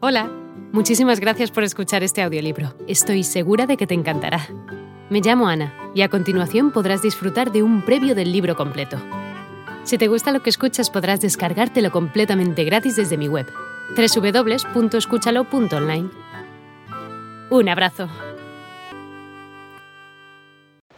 [0.00, 0.30] Hola,
[0.70, 2.72] muchísimas gracias por escuchar este audiolibro.
[2.86, 4.46] Estoy segura de que te encantará.
[5.10, 8.96] Me llamo Ana y a continuación podrás disfrutar de un previo del libro completo.
[9.82, 13.48] Si te gusta lo que escuchas podrás descargártelo completamente gratis desde mi web,
[13.96, 16.10] www.escúchalo.online.
[17.50, 18.08] Un abrazo.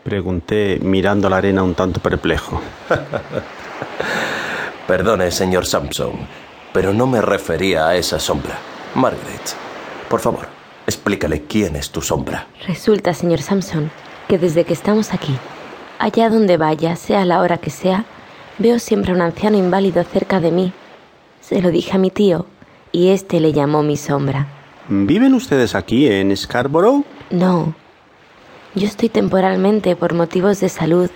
[0.05, 2.61] Pregunté mirando la arena un tanto perplejo.
[4.87, 6.12] Perdone, señor Sampson,
[6.75, 8.59] pero no me refería a esa sombra.
[8.95, 9.54] Margaret,
[10.09, 10.48] por favor,
[10.86, 12.46] explícale quién es tu sombra.
[12.67, 13.90] Resulta, señor Sampson,
[14.29, 15.36] que desde que estamos aquí,
[15.98, 18.04] allá donde vaya, sea la hora que sea,
[18.58, 20.72] veo siempre a un anciano inválido cerca de mí.
[21.40, 22.46] Se lo dije a mi tío
[22.93, 24.48] y este le llamó mi sombra.
[24.89, 27.04] ¿Viven ustedes aquí en Scarborough?
[27.31, 27.75] No.
[28.75, 31.11] Yo estoy temporalmente, por motivos de salud,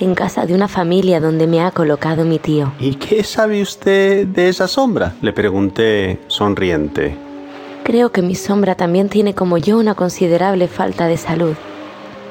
[0.00, 2.72] en casa de una familia donde me ha colocado mi tío.
[2.80, 5.14] ¿Y qué sabe usted de esa sombra?
[5.20, 7.16] Le pregunté sonriente.
[7.84, 11.54] Creo que mi sombra también tiene como yo una considerable falta de salud,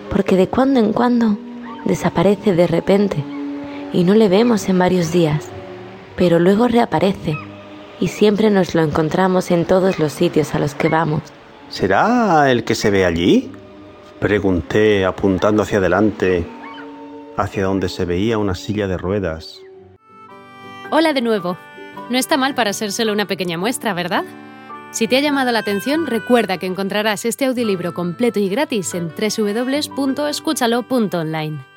[0.09, 1.37] porque de cuando en cuando
[1.85, 3.23] desaparece de repente
[3.93, 5.45] y no le vemos en varios días,
[6.15, 7.37] pero luego reaparece
[7.99, 11.21] y siempre nos lo encontramos en todos los sitios a los que vamos.
[11.69, 13.51] ¿Será el que se ve allí?
[14.19, 16.45] Pregunté apuntando hacia adelante,
[17.39, 19.59] hacia donde se veía una silla de ruedas.
[20.91, 21.57] Hola de nuevo.
[22.09, 24.25] No está mal para ser solo una pequeña muestra, ¿verdad?
[24.91, 29.09] Si te ha llamado la atención, recuerda que encontrarás este audiolibro completo y gratis en
[29.09, 31.68] www.escúchalo.online.